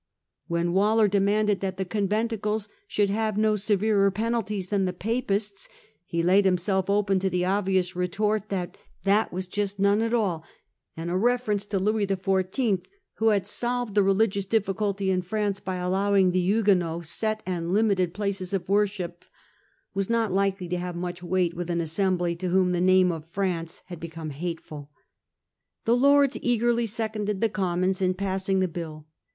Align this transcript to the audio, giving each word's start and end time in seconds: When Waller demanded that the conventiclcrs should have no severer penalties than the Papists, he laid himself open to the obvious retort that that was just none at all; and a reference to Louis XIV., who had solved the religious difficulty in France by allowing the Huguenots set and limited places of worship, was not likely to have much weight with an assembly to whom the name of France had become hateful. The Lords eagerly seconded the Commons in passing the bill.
When 0.47 0.73
Waller 0.73 1.07
demanded 1.07 1.59
that 1.59 1.77
the 1.77 1.85
conventiclcrs 1.85 2.67
should 2.87 3.11
have 3.11 3.37
no 3.37 3.55
severer 3.55 4.09
penalties 4.09 4.69
than 4.69 4.85
the 4.85 4.93
Papists, 4.93 5.69
he 6.07 6.23
laid 6.23 6.43
himself 6.43 6.89
open 6.89 7.19
to 7.19 7.29
the 7.29 7.45
obvious 7.45 7.95
retort 7.95 8.49
that 8.49 8.77
that 9.03 9.31
was 9.31 9.45
just 9.45 9.77
none 9.77 10.01
at 10.01 10.11
all; 10.11 10.43
and 10.97 11.11
a 11.11 11.15
reference 11.15 11.67
to 11.67 11.77
Louis 11.77 12.07
XIV., 12.07 12.83
who 13.17 13.27
had 13.27 13.45
solved 13.45 13.93
the 13.93 14.01
religious 14.01 14.45
difficulty 14.45 15.11
in 15.11 15.21
France 15.21 15.59
by 15.59 15.75
allowing 15.75 16.31
the 16.31 16.41
Huguenots 16.41 17.11
set 17.11 17.43
and 17.45 17.71
limited 17.71 18.11
places 18.11 18.55
of 18.55 18.67
worship, 18.67 19.23
was 19.93 20.09
not 20.09 20.33
likely 20.33 20.67
to 20.69 20.79
have 20.79 20.95
much 20.95 21.21
weight 21.21 21.53
with 21.55 21.69
an 21.69 21.79
assembly 21.79 22.35
to 22.37 22.49
whom 22.49 22.71
the 22.71 22.81
name 22.81 23.11
of 23.11 23.27
France 23.27 23.83
had 23.85 23.99
become 23.99 24.31
hateful. 24.31 24.89
The 25.85 25.95
Lords 25.95 26.39
eagerly 26.41 26.87
seconded 26.87 27.39
the 27.39 27.49
Commons 27.49 28.01
in 28.01 28.15
passing 28.15 28.61
the 28.61 28.67
bill. 28.67 29.05